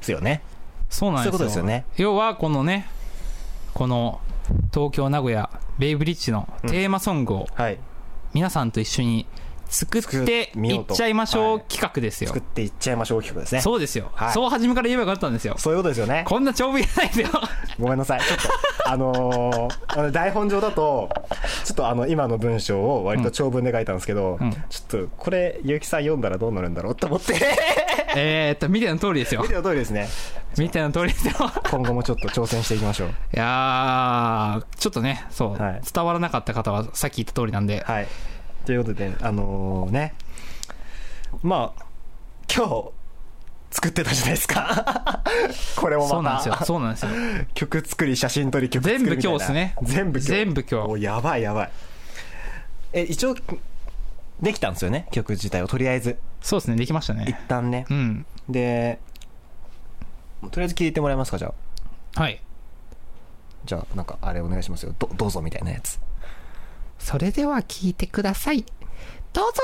[0.00, 0.42] すよね。
[0.88, 1.38] そうなんですよ。
[1.38, 1.84] そういうことですよね。
[1.96, 2.88] 要はこのね
[3.74, 4.20] この
[4.72, 7.78] 東京名古屋ベイブリッジのテーマソングをはい。
[8.32, 9.26] 皆さんと一緒に
[9.66, 11.64] 作っていっちゃいましょうはい。
[11.68, 13.60] 企画ですよ、作っていっちゃいましょう企画ですね。
[13.60, 14.32] そうですよ、はい。
[14.32, 15.54] そう初めから言えばよかったんですよ。
[15.58, 16.24] そういうことですよね。
[16.26, 17.28] こんな長文いらないですよ。
[17.78, 18.20] ごめんなさい。
[18.20, 18.38] ちょっ
[18.84, 21.08] とあのー台本上だと
[21.64, 24.50] ちょっとあの今の文章を割と長文で書いたんですけど、うん。
[24.50, 27.34] ちょっとこれ結城さん読んだらどうなるんだろうと思って
[28.16, 29.42] えーっと見ての通りですよ。
[29.42, 30.08] 見ての通りですね。
[30.58, 31.34] 見ての通りですよ。
[31.70, 33.08] 今後もちょっと挑戦していきましょう。
[33.08, 35.80] いやーちょっとねそう、はい。
[35.92, 38.08] 伝わらなかった方はさっき言った通りなんで、はい。
[38.66, 40.14] ということであのーね。
[41.42, 41.84] まあ
[42.52, 42.90] 今日
[43.70, 45.22] 作ってたじゃないですか。
[45.76, 46.14] これもまた。
[46.14, 46.56] そうなんですよ。
[46.64, 47.10] そうなんですよ。
[47.54, 49.22] 曲作り写真撮り曲作りみたいな。
[49.22, 49.74] 全部今日っすね。
[49.82, 50.26] 全部今日。
[50.26, 50.88] 全部今日。
[50.88, 51.70] おやばいやばい。
[52.92, 53.36] え一応
[54.42, 55.68] できたんですよね曲自体を。
[55.68, 56.18] とりあえず。
[56.40, 57.86] そうですねできました一ね旦ね。
[57.90, 58.26] うん。
[58.48, 58.98] で
[60.50, 61.52] とりあえず聞いてもらえますかじゃ
[62.16, 62.20] あ。
[62.20, 62.40] はい。
[63.64, 64.94] じゃあなんかあれお願いしますよ。
[64.98, 66.00] どどうぞみたいなやつ。
[66.98, 68.64] それでは聞いてください。
[69.32, 69.60] どうぞ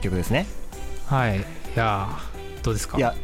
[0.00, 0.46] 曲ですね。
[1.06, 1.38] はい。
[1.38, 1.42] い
[1.76, 2.98] やーどうですか？
[2.98, 3.14] いや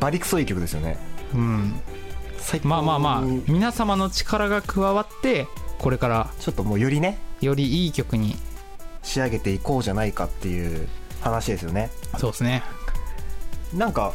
[0.00, 0.98] バリクソいい曲ですよね。
[1.34, 1.74] うん。
[2.62, 5.46] まあまあまあに皆様の力が加わって
[5.78, 7.18] これからちょっともうよりね。
[7.40, 8.36] よりいい曲に
[9.02, 10.88] 仕上げていこうじゃないかっていう
[11.20, 11.90] 話ですよね。
[12.18, 12.62] そうですね。
[13.74, 14.12] なんか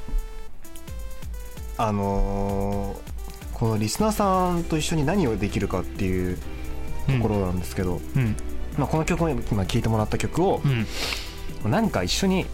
[1.77, 3.09] あのー
[3.53, 6.41] このリスナーさんと一緒に何をできるかっていうと
[7.21, 8.37] ころなんですけど、うん。
[8.77, 10.87] まあ、この曲を今聴いてもらった曲をうん
[11.65, 12.45] 何か一緒に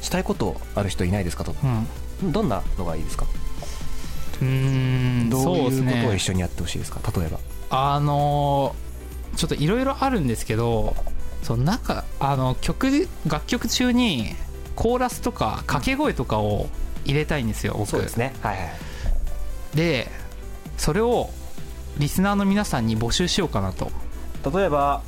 [0.00, 1.54] したいことある人いないですかと。
[2.22, 2.32] うん。
[2.32, 3.26] どんなのがいいですか？
[4.42, 6.12] うーんどういうことをね。
[6.16, 7.00] 一緒にやってほしいですか？
[7.18, 7.38] 例えば。
[7.70, 8.90] あのー
[9.36, 10.96] ちょっといろいろあるんですけど
[11.44, 14.34] その中あの曲楽曲中に
[14.74, 16.68] コーラスとか掛け声とかを
[17.04, 17.88] 入れたいんですよ僕。
[17.90, 18.34] そうですね。
[18.42, 18.70] はいはい。
[19.76, 20.08] で
[20.76, 21.30] それを
[21.98, 23.92] リスナーの皆さんに募集しようかなと。
[24.52, 25.02] 例えば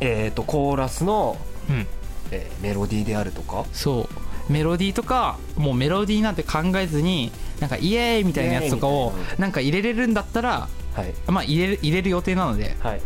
[0.00, 1.36] えっ、とコーラスの、
[1.68, 1.86] うん
[2.32, 3.64] えーメロディーであるとか？
[3.72, 4.08] そ
[4.48, 4.52] う。
[4.52, 9.36] メロディーとかもうメロディーなんて考えずになんかイエーイみたいなやつとかをな。
[9.38, 11.14] なんか入れれるんだったらはい。
[11.28, 13.02] まあ入れる入れる予定なのではい。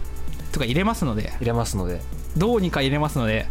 [0.53, 2.01] とか入れますので入れますので。
[2.37, 3.47] どうにか入れますので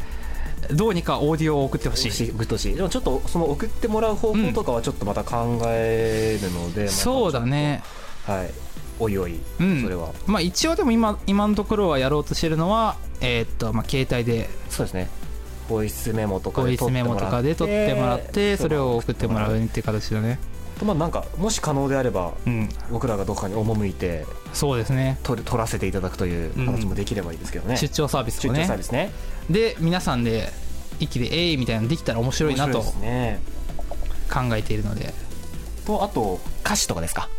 [0.72, 2.32] どうにかオーディオを送ってほしい。
[2.32, 2.76] 送ってほしい。
[2.76, 7.84] でもちょっとその送ってもらう方法とかはちょっとまた考えるので、またそうだね。
[8.26, 8.52] はい。
[8.98, 9.82] おいおい、うん。
[9.84, 10.12] それは。
[10.26, 15.10] まあ一応でも今今のところはやろうとしてるのはえーっとまあ携帯でそうですね
[15.70, 20.40] ボイスメモとかでボイスメモとかで撮ってもらってそれを送ってもらうっていう形だね。
[20.84, 22.70] まあなんかもし可能であればうん。
[22.92, 25.18] 僕らがどっかに赴いてそうですね。
[25.24, 29.12] 撮らせていただくという形もできればいいですけどね、出張サービス出をね張サービスね。
[29.50, 30.50] で皆さんで
[31.00, 32.94] 一気で「えい!」みたいなのできたら面白いなと考
[34.54, 35.14] えているので。
[35.86, 37.30] とあと歌詞とかですか？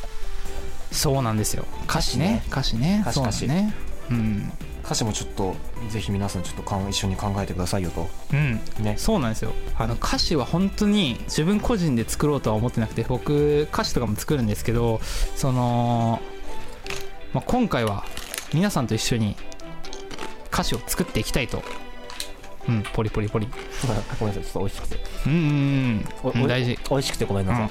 [0.92, 1.66] そうなんですよ。
[1.88, 2.44] 歌詞ね。
[2.48, 3.00] 歌詞ね。
[3.02, 3.74] 歌詞そうなんだね。
[4.10, 4.52] うん
[4.86, 5.56] 歌詞もちょっと
[5.88, 8.08] ぜひ皆さんちょっとかん一緒に考えてくださいよと。
[8.32, 8.60] うん。
[8.78, 8.94] ね。
[8.96, 9.52] そうなんですよ。
[9.76, 15.00] あの歌詞は本当に自分個人で作ろうとは思ってなくて僕歌詞とかも作るんですけど
[15.34, 16.20] その、
[17.32, 18.04] まあ、今回は
[18.54, 19.34] 皆さんと一緒に
[20.52, 21.64] 歌詞を作っていきたいと。
[22.68, 23.48] うんポリポリポリ。
[24.20, 25.04] ごめんなさいちょっと美味しくて。
[25.26, 26.78] うんうん大事。
[26.88, 27.70] 美味しくてごめんなさい、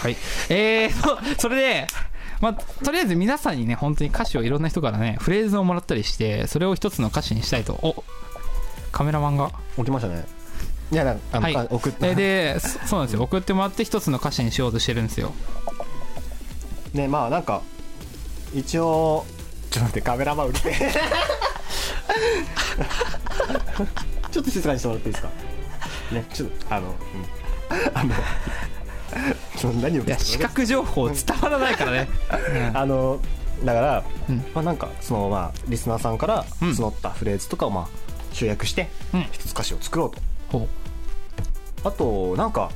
[0.00, 0.16] はい。
[0.48, 0.90] えー、
[1.36, 1.86] そそれで
[2.40, 7.72] まあ、とりあえず皆さんにね本当に歌詞をいろんな人からねフレーズをもらったりしてそれを一つの歌詞にしたいと。
[7.82, 8.04] お
[8.92, 9.50] カメラマンが。
[9.76, 10.24] 起きましたね。
[10.92, 11.56] いやなんかはい。
[11.56, 13.22] あ送ったえーでそそうなんですよ。
[13.22, 15.32] 送ってもらって一つの歌詞にしようとしてるんですよ。
[16.94, 17.62] ねまあなんか
[18.54, 19.24] 一応
[19.70, 20.74] ちょっと待ってカメラマン来て。
[24.30, 25.30] ちょっと静かにしてもらっていいですか？
[26.12, 26.94] ねちょっとあの、うん、
[27.94, 28.14] あの
[29.80, 32.08] 何をいや視覚情報伝わらないからね、
[32.70, 32.76] うん。
[32.76, 33.20] あの
[33.64, 34.44] だから、うん。
[34.54, 36.70] まあなんかそのまあリスナーさんからうん。
[36.70, 37.88] 募ったフレーズとかをまあ
[38.32, 39.22] 集約してうん。
[39.32, 40.20] 一つ歌詞を作ろうと。
[40.58, 40.68] ほ
[41.84, 42.70] あとなんか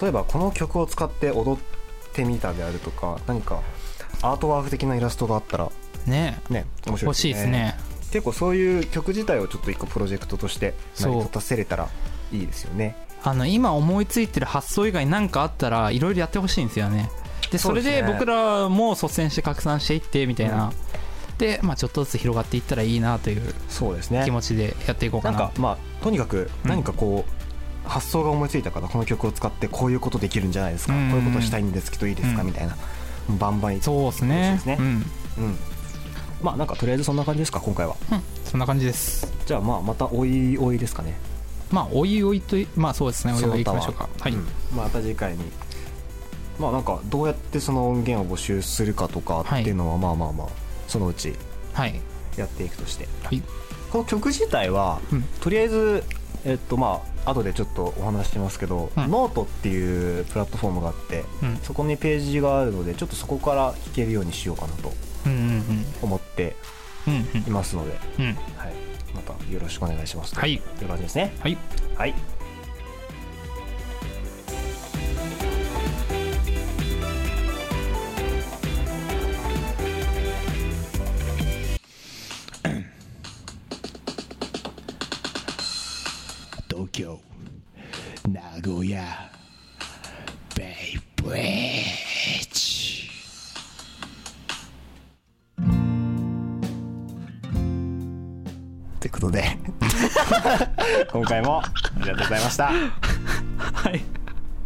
[0.00, 3.60] 例えばこの曲を使って踊ってみたであるとか何か
[4.22, 6.40] アートワーク的なイラストがあったらうね。
[6.48, 7.76] ね面白い欲しいですね。
[8.14, 11.88] 結構そういう曲自体をちょっと一個プロジェクトとして成り立たせれたら
[12.32, 17.10] いいですよねあの今思いついてる発想以外何かあったらいろいろやってほしいんですよね。
[17.50, 20.72] でそれで僕らも率先して拡散していってみたいな、
[21.38, 24.22] で、まあ、ちょっとずつ広がっていったらいいなというそうですね。
[24.24, 25.38] 気持ちでやっていこうかな。
[25.38, 26.70] なんかまあとにかくうん。
[26.70, 31.10] 何かこう、発想が思いついたからこの曲を使ってこういうことできるんじゃないですか、うん。
[31.10, 32.48] こういうことしたいんですけどいいですか、うん。
[32.48, 32.76] みたいな。
[33.38, 34.58] バンバンいそうですね。
[34.62, 34.78] そうですね。
[34.78, 35.58] うん、うん。
[36.42, 37.96] まあなんかとりあえずそんな感じですか今回は。
[38.12, 39.32] うん、そんな感じです。
[39.46, 41.14] じゃあまあまたおいおいですかね
[41.70, 43.32] まあおいおいといまあそうですね。
[43.34, 44.08] おいおいいきましょうか。
[44.20, 44.46] はい、うん。
[44.76, 45.44] また次回に。
[46.58, 50.48] まあなんかどうやってその音源を募集するかとかっていうのはまあまあまあ
[50.86, 51.34] そのうち
[51.72, 52.00] はい。
[52.36, 53.08] やっていくとして。
[53.22, 53.42] はい。
[53.90, 55.22] この曲自体は、うん。
[55.40, 56.04] とりあえず
[56.44, 59.10] えっとまあ後でちょっとお話ししますけど、うん。
[59.10, 61.56] ノートっていうプラットフォームがあってうん。
[61.62, 64.92] そこにページがあるのでちょっとそこから聴けるようにしようかなと
[66.02, 66.54] 思って
[67.46, 67.98] いますので、
[68.56, 68.74] はい、
[69.14, 70.60] またよろしくお願いしますはい。
[70.78, 71.32] という感じですね。
[71.40, 71.56] はい。
[71.96, 72.33] はい
[99.14, 99.44] ことで。
[101.12, 102.68] 今回もありがとうございました。
[102.68, 102.78] あり
[103.72, 104.14] はい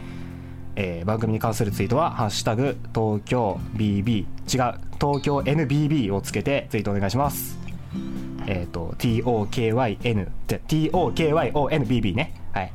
[0.77, 7.59] えー番組に関するツイートは「ハッシュタグ東京 BB」違う東京 NBB をつけてツイートお願いします。
[8.49, 12.33] えっ、と TOKYN で TOKYONBB ね。
[12.53, 12.73] はい。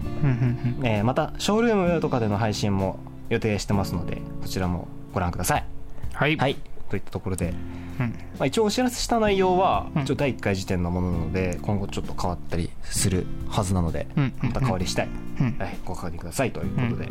[0.83, 2.99] えーまたショールームとかでの配信も
[3.31, 5.65] 予定してますのでそちらもご覧ください。
[6.13, 6.57] はい、はい。
[6.89, 7.53] といったところで、
[7.99, 8.09] うん。
[8.37, 10.01] まあ、一応お知らせした内容は、うん。
[10.03, 14.33] 一応第1回時点のものなので今後ちょっと変わったりするはずなので、うん。
[14.41, 15.07] また変わりしたい、
[15.39, 15.57] うん。
[15.57, 17.09] はい、ご確認くださいということで、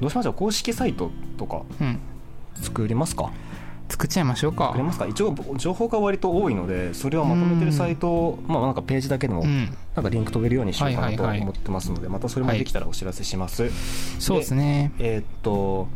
[0.00, 0.34] どうしましょう？
[0.34, 1.98] 公式サイトとかうん。
[2.54, 3.30] 作りますか？
[3.90, 4.72] 作っちゃいましょうか。
[4.78, 5.06] ますか？
[5.06, 9.76] 一応情報が割と多いのでそれをまとめてるサイトを、まあなんかページだけでも、うん。
[9.94, 11.40] なんかリンク飛べるようにしようかなとはいはいはい。
[11.42, 13.68] 思ってますので、またそれもできたらお知らせします、
[14.20, 14.92] そうですね。
[14.98, 15.88] えーっと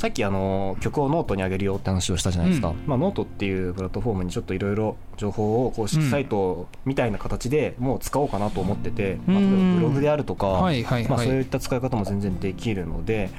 [0.00, 2.76] さっきあの曲をノートに上げるよって話をしたじゃないですか、うん。
[2.86, 11.10] まあ、ノートっていうプラットフォームにちょっといろいろ情報を公式サイトみたいな形でもう使おうかなと思ってて、まあ、例えばブログであるとか、はいはいはい。
[11.10, 13.34] まあ、そういった使い方も全然できるので、うんうんうん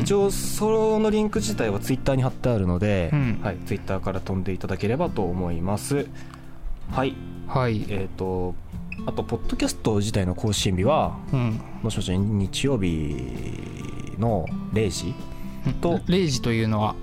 [0.00, 3.40] 一応そのリンク自体はツイッターに貼ってあるので、うん。
[3.42, 6.06] はい、ツイッターから飛んでいただければと思います。
[6.90, 7.14] はい。
[7.46, 7.84] はい。
[7.88, 8.54] えーっと
[9.06, 11.60] あとポッドキャスト自体の更新日はうん。
[11.82, 15.14] もしもし日曜日の0時？
[15.80, 15.98] と。
[15.98, 16.94] 0時というのは？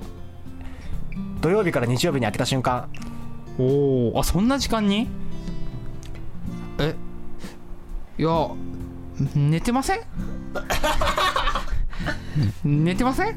[1.41, 2.89] 土曜日から日曜日に開けた瞬間。
[3.57, 5.07] おおあそんな時間に？
[6.79, 6.95] え？
[8.17, 8.49] いや
[9.33, 9.99] 寝てません？
[12.63, 13.27] 寝てません？
[13.29, 13.33] い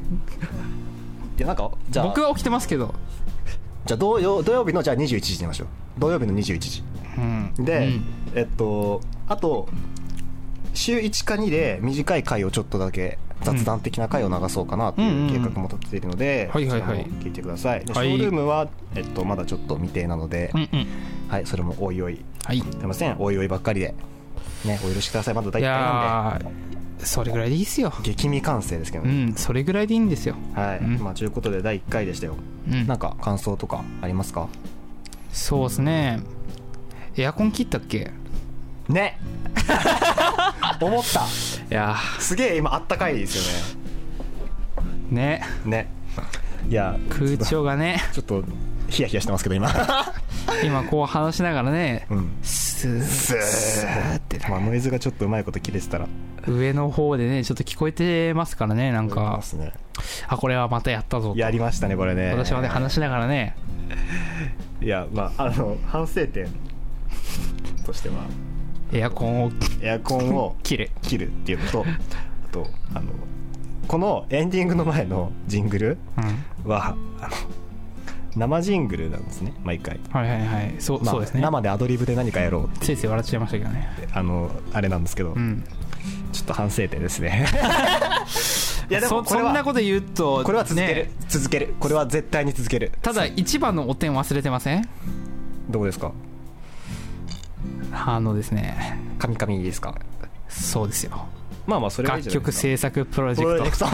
[1.37, 2.07] やなんかじゃあ。
[2.07, 2.93] 僕は起きてますけど。
[3.85, 5.67] じゃあ土曜土曜日のじゃあ21時にしましょう。
[5.99, 6.83] 土曜日の21時。
[7.17, 7.53] うん。
[7.65, 8.05] で、うん。
[8.35, 9.69] えっとあと
[10.73, 16.97] 週1か2で短い回をちょっとだけ雑談的な回を流そうかなという計画も立てているので、はいはいはい。
[16.99, 17.85] こちらも聞いてください。
[17.85, 18.07] ではい。
[18.09, 20.87] ショールームは、えっと、まだちょっと未定なので、うんうん。
[21.29, 22.23] はい、それもおいおい。
[22.43, 22.59] はい。
[22.59, 23.15] すいません。
[23.17, 23.95] おいおいばっかりで
[24.65, 25.33] ねお許しください。
[25.33, 26.53] まだ第い1回なん
[26.99, 27.05] で。
[27.05, 27.93] それぐらいでいいっすよ。
[28.03, 30.35] 激未完成ですけどうね、んそれぐらいでいいんですよ。
[30.53, 30.99] はい、うん。
[30.99, 32.35] まあということで第1回でしたよ、
[32.69, 32.87] うん。
[32.87, 34.47] なんか感想とかありますか？
[35.31, 36.19] そうですね。
[37.15, 38.11] エアコン切ったっけ？
[38.89, 39.17] ね。
[40.81, 41.21] 思った。
[41.21, 41.25] い
[41.69, 45.41] やすげえ今あったかいですよーね。
[45.65, 45.85] ね。
[45.85, 45.91] ね。
[46.69, 48.01] いや空調がね。
[48.11, 48.43] ちょっと
[48.89, 49.69] ヒヤヒヤしてますけど今。
[50.65, 52.07] 今こう話しながらね。
[52.09, 52.31] うん。
[52.41, 54.45] スーススーってね。
[54.49, 56.07] まあノイズがちょっとうまいこと切れてたら。
[56.47, 59.41] 上の方でねちょっと聞こえてますからねなんか。
[59.55, 59.73] ね。
[60.27, 61.39] あこれはまたやったぞと。
[61.39, 62.31] やりましたねこれね。
[62.31, 63.55] 私はね話しながらね。
[64.81, 66.47] いやまああの反省点
[67.85, 68.15] としては。
[68.91, 69.51] エアコンを。
[69.81, 71.85] エアコンを 切る切るっていうのと
[72.49, 73.11] あとあの
[73.87, 75.97] このエンディングの前のジングル
[76.65, 76.71] うん。
[76.71, 77.29] はあの
[78.35, 80.75] 生ジングルなんですね毎回、はいはいはい。
[80.79, 81.41] そう,、まあそうですね。
[81.41, 83.89] 生でアドリブで何かやろうってついつい笑っちゃいましたけどね。
[84.13, 85.63] あのあれなんですけど、うん。
[86.31, 87.47] ちょっと反省点ですね。
[88.89, 91.75] いやでもそこれはそんなこと言うとこれは続ける、ね続ける。
[91.79, 92.91] これは絶対に続ける。
[93.01, 94.87] ただ一番のお点忘れてません？
[95.69, 96.11] どこですか？
[97.91, 98.97] あのですね。
[99.17, 99.95] カミカミですか？
[100.47, 101.25] そうですよ。
[101.67, 103.85] まあまあそれ楽曲制作プロジェクト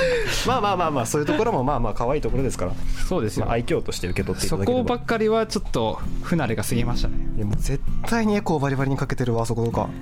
[0.46, 2.72] まあまあまあまあそういうところもまあまあ可愛いところですから、
[3.08, 3.46] そうですよ。
[3.46, 4.84] まあ、愛嬌として受け取っていたそだければ。
[4.84, 7.14] こばっかりはちょっと不慣れが過ぎましたね。
[7.36, 9.88] いやもう絶対にエコーバリバリにかけてるわあそことか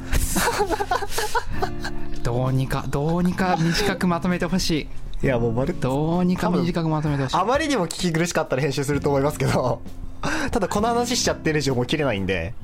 [2.23, 4.89] どうにかどうにか短くまとめてほし
[5.23, 5.27] い。
[5.27, 7.37] いやもうまるどうにか短くまとめてほしい。
[7.37, 9.81] あまりにも聞き苦しかったら編集すると思いますけど。
[10.51, 12.55] ただこの話しちゃってる以上もう切れないんで。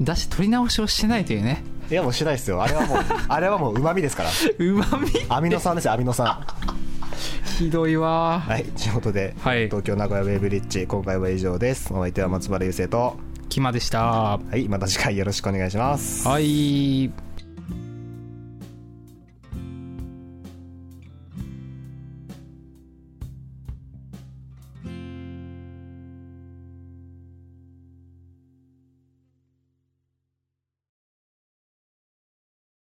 [0.00, 2.62] だし取り直しをしてないというねいやもうしないですよ。
[2.62, 4.30] あれはもう あれはもううまみですから。
[4.58, 6.40] うまみアミノ酸ですよアミノ酸。
[7.58, 8.40] ひどいわ。
[8.40, 9.66] はいということで、はい。
[9.66, 11.92] 東京名古屋ウェイブリッジ今回は以上です。
[11.92, 13.16] お相手は松原優生と。
[13.48, 14.02] キマでした。
[14.02, 16.26] はいまた次回よろしくお願いします。
[16.28, 17.25] はい